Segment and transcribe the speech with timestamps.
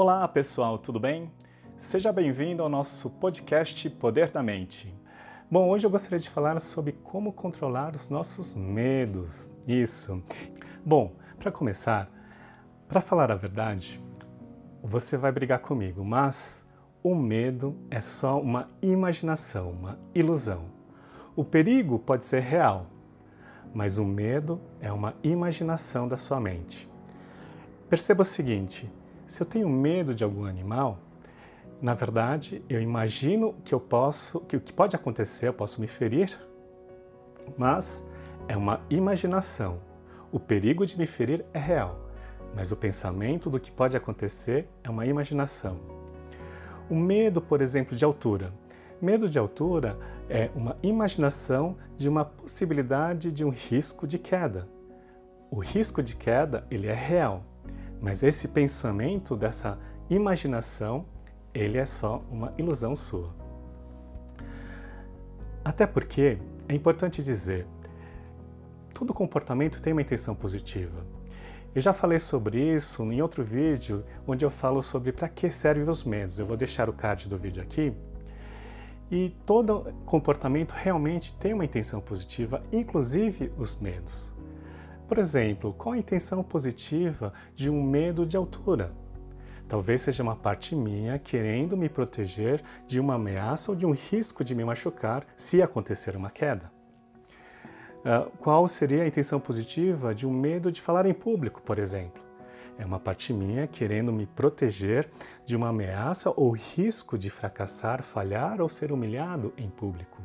[0.00, 1.28] Olá pessoal, tudo bem?
[1.76, 4.94] Seja bem-vindo ao nosso podcast Poder da Mente.
[5.50, 9.50] Bom, hoje eu gostaria de falar sobre como controlar os nossos medos.
[9.66, 10.22] Isso.
[10.86, 12.08] Bom, para começar,
[12.86, 14.00] para falar a verdade,
[14.84, 16.64] você vai brigar comigo, mas
[17.02, 20.66] o medo é só uma imaginação, uma ilusão.
[21.34, 22.86] O perigo pode ser real,
[23.74, 26.88] mas o medo é uma imaginação da sua mente.
[27.90, 28.88] Perceba o seguinte:
[29.28, 30.98] se eu tenho medo de algum animal,
[31.80, 35.86] na verdade, eu imagino que eu posso, que o que pode acontecer, eu posso me
[35.86, 36.36] ferir,
[37.56, 38.04] mas
[38.48, 39.80] é uma imaginação.
[40.32, 42.10] O perigo de me ferir é real,
[42.54, 45.78] mas o pensamento do que pode acontecer é uma imaginação.
[46.90, 48.52] O medo, por exemplo, de altura.
[49.00, 49.96] Medo de altura
[50.28, 54.66] é uma imaginação de uma possibilidade de um risco de queda.
[55.50, 57.44] O risco de queda, ele é real,
[58.00, 61.04] mas esse pensamento dessa imaginação,
[61.52, 63.34] ele é só uma ilusão sua.
[65.64, 67.66] Até porque é importante dizer,
[68.94, 71.04] todo comportamento tem uma intenção positiva.
[71.74, 75.88] Eu já falei sobre isso em outro vídeo, onde eu falo sobre para que servem
[75.88, 76.38] os medos.
[76.38, 77.92] Eu vou deixar o card do vídeo aqui.
[79.10, 84.37] E todo comportamento realmente tem uma intenção positiva, inclusive os medos.
[85.08, 88.92] Por exemplo, qual a intenção positiva de um medo de altura?
[89.66, 94.44] Talvez seja uma parte minha querendo me proteger de uma ameaça ou de um risco
[94.44, 96.70] de me machucar se acontecer uma queda.
[98.00, 102.22] Uh, qual seria a intenção positiva de um medo de falar em público, por exemplo?
[102.78, 105.10] É uma parte minha querendo me proteger
[105.44, 110.22] de uma ameaça ou risco de fracassar, falhar ou ser humilhado em público.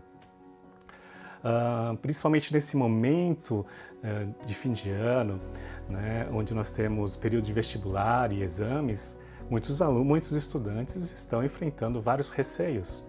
[1.43, 3.65] Uh, principalmente nesse momento
[4.01, 5.41] uh, de fim de ano,
[5.89, 9.17] né, onde nós temos período de vestibular e exames,
[9.49, 13.03] muitos alunos, muitos estudantes estão enfrentando vários receios.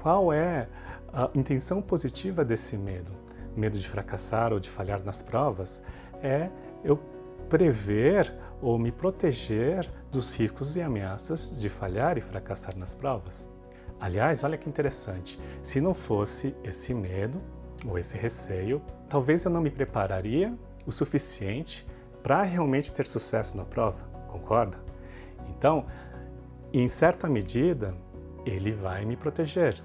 [0.00, 0.68] Qual é
[1.12, 3.12] a intenção positiva desse medo?
[3.56, 5.82] Medo de fracassar ou de falhar nas provas?
[6.22, 6.48] É
[6.84, 6.96] eu
[7.48, 13.51] prever ou me proteger dos riscos e ameaças de falhar e fracassar nas provas.
[14.02, 15.38] Aliás, olha que interessante.
[15.62, 17.40] Se não fosse esse medo
[17.86, 20.52] ou esse receio, talvez eu não me prepararia
[20.84, 21.86] o suficiente
[22.20, 24.00] para realmente ter sucesso na prova.
[24.26, 24.76] Concorda?
[25.50, 25.86] Então,
[26.72, 27.94] em certa medida,
[28.44, 29.80] ele vai me proteger.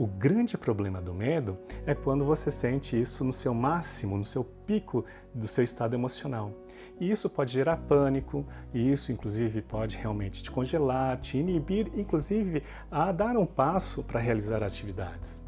[0.00, 4.42] O grande problema do medo é quando você sente isso no seu máximo, no seu
[4.42, 6.54] pico do seu estado emocional.
[6.98, 12.62] E isso pode gerar pânico, e isso inclusive pode realmente te congelar, te inibir, inclusive
[12.90, 15.38] a dar um passo para realizar atividades.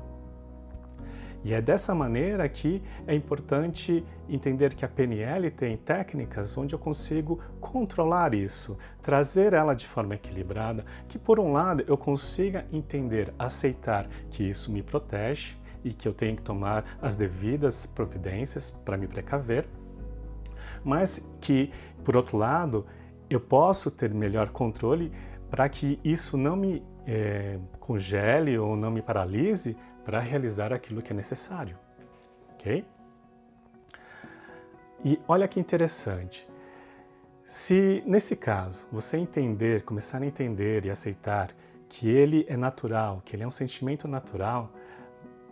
[1.45, 6.79] E é dessa maneira que é importante entender que a PNL tem técnicas onde eu
[6.79, 13.35] consigo controlar isso, trazer ela de forma equilibrada, que por um lado eu consiga entender,
[13.39, 18.97] aceitar que isso me protege e que eu tenho que tomar as devidas providências para
[18.97, 19.67] me precaver,
[20.85, 21.73] mas que,
[22.05, 22.87] por outro lado,
[23.29, 25.11] eu posso ter melhor controle
[25.51, 31.13] para que isso não me é, congele ou não me paralise para realizar aquilo que
[31.13, 31.79] é necessário.
[32.55, 32.85] Ok?
[35.05, 36.47] E olha que interessante.
[37.45, 41.55] Se nesse caso você entender, começar a entender e aceitar
[41.89, 44.73] que ele é natural, que ele é um sentimento natural,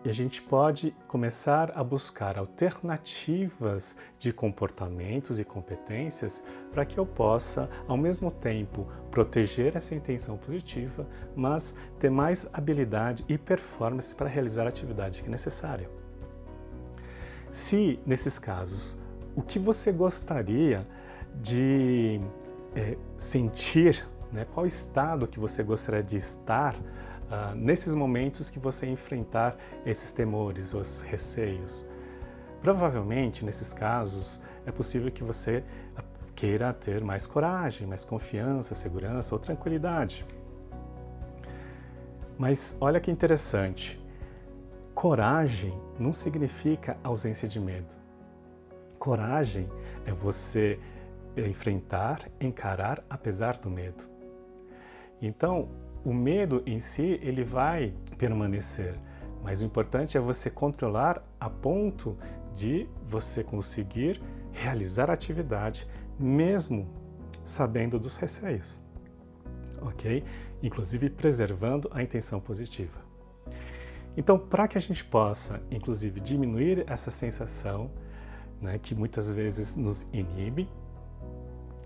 [0.05, 7.05] e a gente pode começar a buscar alternativas de comportamentos e competências para que eu
[7.05, 11.07] possa, ao mesmo tempo, proteger essa intenção positiva,
[11.37, 15.91] mas ter mais habilidade e performance para realizar a atividade que é necessária.
[17.51, 18.99] Se, nesses casos,
[19.37, 20.87] o que você gostaria
[21.35, 22.21] de
[22.75, 26.75] é, sentir, né, qual estado que você gostaria de estar,
[27.31, 31.87] uh, nesses momentos que você enfrentar esses temores, os receios.
[32.61, 35.65] Provavelmente, nesses casos, é possível que você
[36.35, 40.27] queira ter mais coragem, mais confiança, segurança ou tranquilidade.
[42.39, 44.03] Mas olha que interessante.
[44.95, 47.89] Coragem não significa ausência de medo.
[48.99, 49.69] Coragem
[50.07, 50.79] é você
[51.37, 54.05] enfrentar, encarar apesar do medo.
[55.21, 55.69] Então,
[56.05, 58.99] o medo em si ele vai permanecer,
[59.43, 62.17] mas o importante é você controlar a ponto
[62.55, 64.21] de você conseguir
[64.53, 65.87] realizar a atividade
[66.19, 66.89] mesmo
[67.45, 68.83] sabendo dos receios,
[69.81, 70.23] ok?
[70.63, 72.99] Inclusive preservando a intenção positiva.
[74.17, 77.91] Então, para que a gente possa, inclusive, diminuir essa sensação
[78.61, 80.69] né, que muitas vezes nos inibe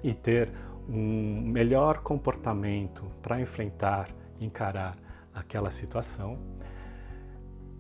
[0.03, 0.51] e ter
[0.89, 4.11] um melhor comportamento para enfrentar,
[4.41, 4.97] encarar
[5.33, 6.39] aquela situação,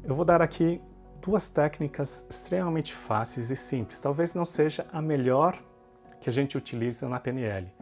[0.02, 0.80] eu vou dar aqui
[1.22, 4.00] duas técnicas extremamente fáceis e simples.
[4.00, 5.58] Talvez não seja a melhor
[6.20, 7.72] que a gente utiliza na PNL,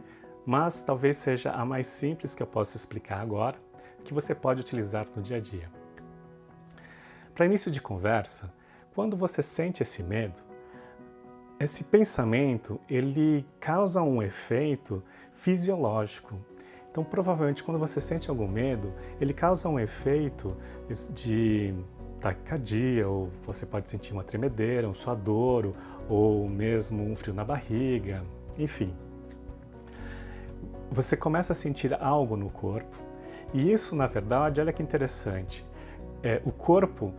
[0.45, 3.57] mas talvez seja a mais simples que eu posso explicar agora,
[4.03, 5.69] que você pode utilizar no dia a dia.
[7.33, 8.53] Para início de conversa,
[8.93, 10.39] quando você sente esse medo,
[11.63, 16.35] esse pensamento ele causa um efeito fisiológico.
[16.91, 20.55] Então, provavelmente, quando você sente algum medo, ele causa um efeito
[21.11, 21.73] de
[22.19, 25.75] taquicardia, ou você pode sentir uma tremedeira, um suadouro,
[26.07, 28.23] ou mesmo um frio na barriga,
[28.57, 28.93] enfim.
[30.91, 32.95] Você começa a sentir algo no corpo,
[33.53, 35.65] e isso, na verdade, olha que interessante,
[36.21, 37.13] é, o corpo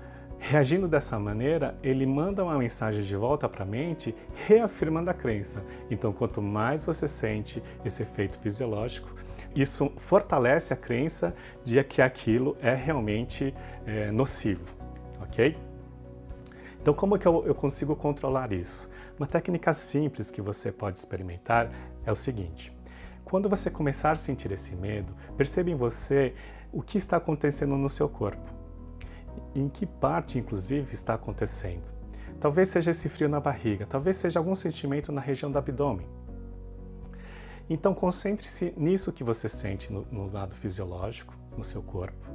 [0.46, 4.14] Reagindo dessa maneira, ele manda uma mensagem de volta para a mente,
[4.46, 5.64] reafirmando a crença.
[5.91, 9.14] Então, quanto mais você sente esse efeito fisiológico,
[9.56, 13.55] isso fortalece a crença de que aquilo é realmente
[13.87, 14.76] é, nocivo,
[15.19, 15.56] ok?
[16.79, 18.90] Então, como que eu, eu consigo controlar isso?
[19.19, 21.70] Uma técnica simples que você pode experimentar
[22.05, 22.70] é o seguinte:
[23.25, 26.35] quando você começar a sentir esse medo, perceba em você
[26.70, 28.63] o que está acontecendo no seu corpo
[29.55, 31.93] em que parte, inclusive, está acontecendo.
[32.41, 36.07] Talvez seja esse frio na barriga, talvez seja algum sentimento na região do abdômen.
[37.69, 42.29] Então, concentre-se nisso que você sente no, no, lado fisiológico, no seu corpo,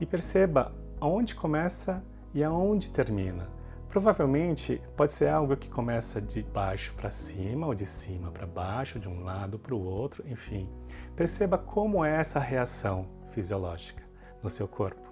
[0.00, 2.02] e perceba aonde começa
[2.34, 3.48] e aonde termina.
[3.88, 8.98] Provavelmente pode ser algo que começa de baixo para cima ou de cima para baixo,
[8.98, 10.68] de um lado para o outro, enfim.
[11.16, 14.02] Perceba como é essa reação fisiológica
[14.42, 15.07] no seu corpo.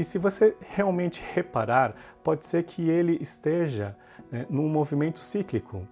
[0.00, 1.94] E se você realmente reparar,
[2.24, 3.94] pode ser que ele esteja
[4.32, 5.86] né, num movimento cíclico,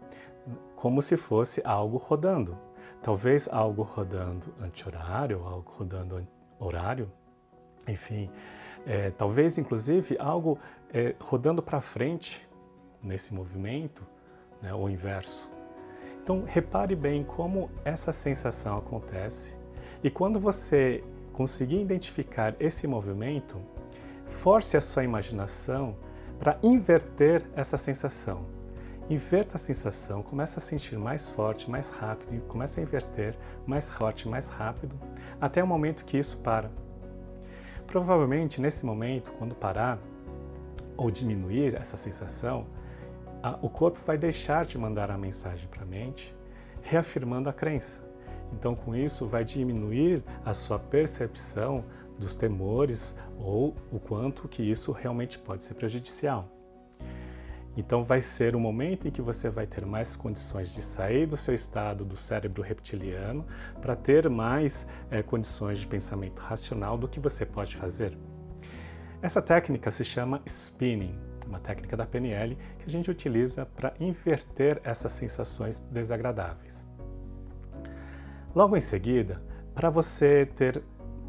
[0.74, 2.56] como se fosse algo rodando.
[3.02, 6.26] Talvez algo rodando anti-horário, algo rodando
[6.58, 7.12] horário,
[7.86, 8.30] enfim.
[8.86, 10.58] É, talvez, inclusive, algo
[10.90, 12.48] é, rodando para frente
[13.02, 14.06] nesse movimento,
[14.62, 15.52] né, ou inverso.
[16.22, 19.54] Então, repare bem como essa sensação acontece
[20.02, 23.60] e quando você conseguir identificar esse movimento,
[24.28, 25.96] Force a sua imaginação
[26.38, 28.46] para inverter essa sensação.
[29.10, 33.36] Inverta a sensação, começa a sentir mais forte, mais rápido e começa a inverter
[33.66, 34.94] mais forte, mais rápido,
[35.40, 36.70] até o momento que isso para.
[37.86, 39.98] Provavelmente nesse momento, quando parar
[40.96, 42.66] ou diminuir essa sensação,
[43.42, 46.36] a, o corpo vai deixar de mandar a mensagem para a mente,
[46.82, 48.06] reafirmando a crença.
[48.52, 51.84] Então, com isso, vai diminuir a sua percepção
[52.18, 56.50] dos temores ou o quanto que isso realmente pode ser prejudicial.
[57.76, 61.36] Então vai ser o momento em que você vai ter mais condições de sair do
[61.36, 63.46] seu estado do cérebro reptiliano
[63.80, 68.18] para ter mais é, condições de pensamento racional do que você pode fazer.
[69.22, 71.16] Essa técnica se chama spinning,
[71.46, 76.84] uma técnica da PNL que a gente utiliza para inverter essas sensações desagradáveis.
[78.54, 79.40] Logo em seguida,
[79.72, 80.82] para você ter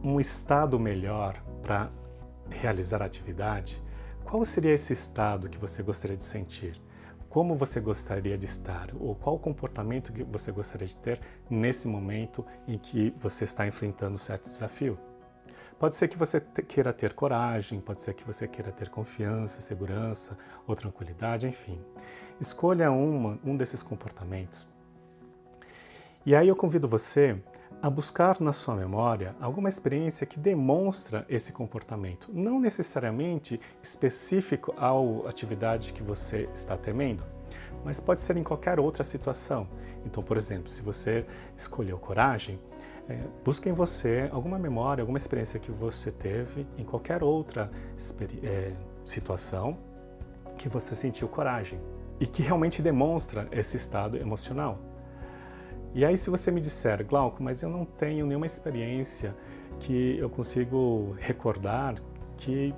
[0.03, 1.91] um estado melhor para
[2.49, 3.81] realizar a atividade,
[4.23, 6.79] qual seria esse estado que você gostaria de sentir?
[7.29, 8.89] Como você gostaria de estar?
[8.99, 11.19] Ou qual comportamento que você gostaria de ter
[11.49, 14.97] nesse momento em que você está enfrentando um certo desafio?
[15.77, 20.37] Pode ser que você queira ter coragem, pode ser que você queira ter confiança, segurança
[20.67, 21.79] ou tranquilidade, enfim.
[22.39, 24.67] Escolha uma, um desses comportamentos.
[26.25, 27.41] E aí eu convido você
[27.81, 34.91] a buscar na sua memória alguma experiência que demonstra esse comportamento, não necessariamente específico à
[35.27, 37.23] atividade que você está temendo,
[37.85, 39.67] mas pode ser em qualquer outra situação.
[40.05, 42.59] Então, por exemplo, se você escolheu coragem,
[43.07, 47.71] é, busque em você alguma memória, alguma experiência que você teve em qualquer outra
[48.43, 48.73] é,
[49.05, 49.77] situação
[50.57, 51.79] que você sentiu coragem
[52.19, 54.88] e que realmente demonstra esse estado emocional.
[55.93, 59.35] E aí, se você me disser, Glauco, mas eu não tenho nenhuma experiência
[59.79, 61.95] que eu consigo recordar
[62.37, 62.73] que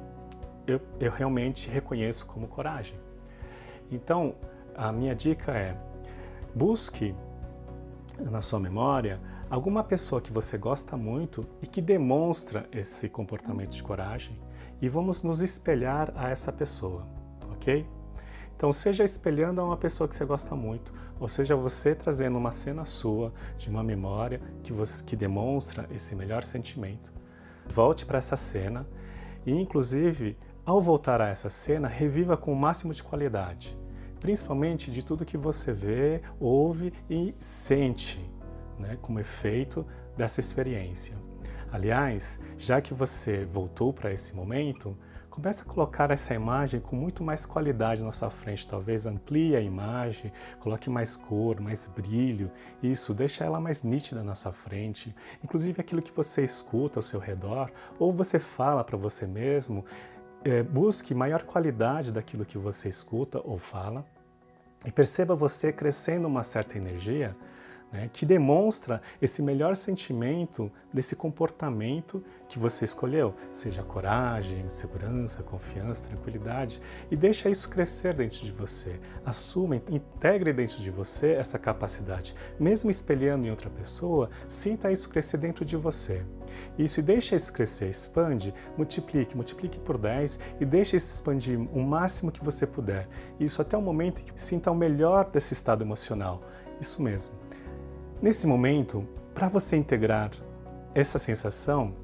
[0.66, 2.98] eu, eu realmente reconheço como coragem.
[3.92, 4.36] Então,
[4.76, 5.78] a minha dica é:
[6.56, 7.14] busque
[8.20, 13.84] na sua memória alguma pessoa que você gosta muito e que demonstra esse comportamento de
[13.84, 14.40] coragem
[14.82, 17.06] e vamos nos espelhar a essa pessoa,
[17.52, 17.86] ok?
[18.56, 22.50] Então, seja espelhando a uma pessoa que você gosta muito, ou seja, você trazendo uma
[22.50, 27.14] cena sua, de uma memória que, você, que demonstra esse melhor sentimento.
[27.68, 28.88] Volte para essa cena
[29.46, 30.36] e, inclusive,
[30.66, 33.78] ao voltar a essa cena, reviva com o máximo de qualidade,
[34.20, 38.20] principalmente de tudo que você vê, ouve e sente
[38.80, 39.86] né, como efeito
[40.18, 41.16] dessa experiência.
[41.72, 44.98] Aliás, já que você voltou para esse momento,
[45.32, 48.68] comece a colocar essa imagem com muito mais qualidade na sua frente.
[48.68, 52.52] Talvez amplie a imagem, coloque mais cor, mais brilho.
[52.84, 55.16] Isso, deixa ela mais nítida na sua frente.
[55.42, 59.86] Inclusive aquilo que você escuta ao seu redor, ou você fala para você mesmo,
[60.44, 64.06] é, busque maior qualidade daquilo que você escuta ou fala.
[64.86, 67.36] E perceba você crescendo uma certa energia
[67.92, 76.04] né, que demonstra esse melhor sentimento desse comportamento que você escolheu, seja coragem, segurança, confiança,
[76.04, 79.00] tranquilidade, e deixa isso crescer dentro de você.
[79.26, 82.36] Assuma, integre dentro de você essa capacidade.
[82.60, 86.26] Mesmo espelhando em outra pessoa, sinta isso crescer dentro de você.
[86.78, 91.82] Isso e deixa isso crescer, expande, multiplique, multiplique por 10 e deixe isso expandir o
[91.82, 93.08] máximo que você puder.
[93.40, 96.44] Isso até o momento em que sinta o melhor desse estado emocional.
[96.80, 97.41] Isso mesmo.
[98.22, 100.30] Nesse momento, para você integrar
[100.94, 101.96] essa sensação,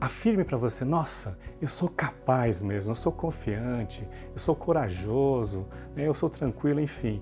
[0.00, 6.08] afirme para você: nossa, eu sou capaz mesmo, eu sou confiante, eu sou corajoso, né,
[6.08, 7.20] eu sou tranquilo, enfim.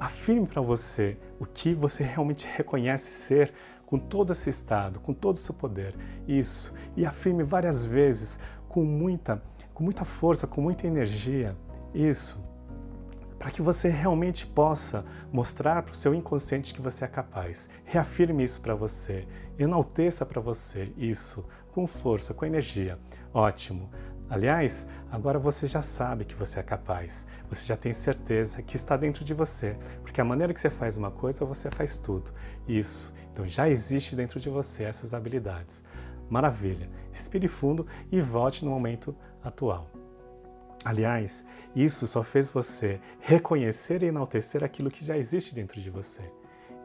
[0.00, 3.52] Afirme para você o que você realmente reconhece ser
[3.84, 5.94] com todo esse estado, com todo o seu poder.
[6.26, 6.72] Isso.
[6.96, 8.38] E afirme várias vezes
[8.70, 9.42] com muita,
[9.74, 11.54] com muita força, com muita energia.
[11.92, 12.42] Isso
[13.46, 17.70] para que você realmente possa mostrar para o seu inconsciente que você é capaz.
[17.84, 19.24] Reafirme isso para você,
[19.56, 22.98] enalteça para você isso, com força, com energia.
[23.32, 23.88] Ótimo!
[24.28, 28.96] Aliás, agora você já sabe que você é capaz, você já tem certeza que está
[28.96, 32.32] dentro de você, porque a maneira que você faz uma coisa, você faz tudo.
[32.66, 33.14] Isso.
[33.32, 35.84] Então já existe dentro de você essas habilidades.
[36.28, 36.90] Maravilha!
[37.12, 39.88] Respire fundo e volte no momento atual.
[40.86, 46.22] Aliás, isso só fez você reconhecer e enaltecer aquilo que já existe dentro de você.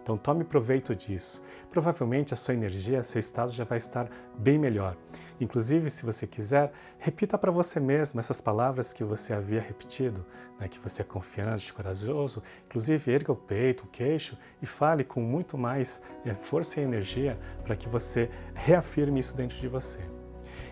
[0.02, 1.46] Então tome proveito disso.
[1.70, 4.98] Provavelmente a sua energia, seu estado já vai estar bem melhor.
[5.40, 10.26] Inclusive, se você quiser, repita para você mesmo essas palavras que você havia repetido,
[10.60, 12.42] né, que você é confiante, corajoso.
[12.66, 17.40] Inclusive, erga o peito, o queixo e fale com muito mais é, força e energia
[17.64, 20.00] para que você reafirme isso dentro de você.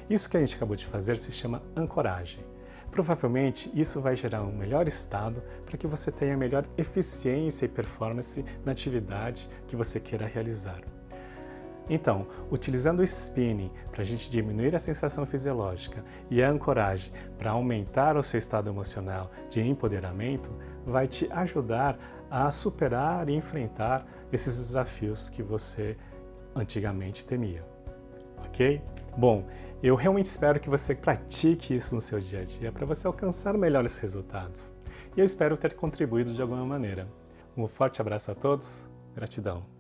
[0.09, 2.43] Isso que a gente acabou de fazer se chama ancoragem.
[2.91, 8.43] Provavelmente isso vai gerar um melhor estado para que você tenha melhor eficiência e performance
[8.65, 10.81] na atividade que você queira realizar.
[11.89, 17.51] Então, utilizando o spinning para a gente diminuir a sensação fisiológica e a ancoragem para
[17.51, 20.51] aumentar o seu estado emocional de empoderamento,
[20.85, 21.97] vai te ajudar
[22.29, 25.97] a superar e enfrentar esses desafios que você
[26.55, 27.65] antigamente temia.
[28.45, 28.81] Ok?
[29.17, 29.45] Bom,
[29.81, 33.57] eu realmente espero que você pratique isso no seu dia a dia para você alcançar
[33.57, 34.71] melhores resultados.
[35.15, 37.07] E eu espero ter contribuído de alguma maneira.
[37.55, 38.85] Um forte abraço a todos,
[39.15, 39.78] gratidão.